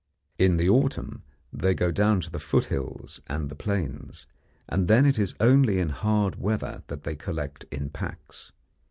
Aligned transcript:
In 0.39 0.57
the 0.57 0.67
autumn 0.67 1.21
they 1.53 1.75
go 1.75 1.91
down 1.91 2.21
to 2.21 2.31
the 2.31 2.39
foot 2.39 2.65
hills 2.73 3.21
and 3.27 3.49
the 3.49 3.55
plains, 3.55 4.25
and 4.67 4.87
then 4.87 5.05
it 5.05 5.19
is 5.19 5.35
only 5.39 5.77
in 5.77 5.89
hard 5.89 6.37
weather 6.37 6.81
that 6.87 7.03
they 7.03 7.15
collect 7.15 7.65
in 7.69 7.91
packs. 7.91 8.51